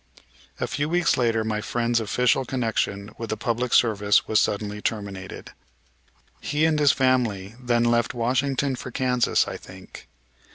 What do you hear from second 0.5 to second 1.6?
A few weeks later